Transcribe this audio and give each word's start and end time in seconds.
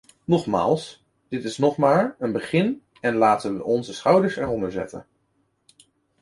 Nogmaals, 0.23 1.03
dit 1.29 1.43
is 1.43 1.57
nog 1.57 1.77
maar 1.77 2.15
een 2.19 2.31
begin 2.31 2.83
en 3.01 3.15
laten 3.15 3.55
we 3.55 3.63
onze 3.63 3.93
schouders 3.93 4.35
eronder 4.35 4.71
zetten. 4.71 5.05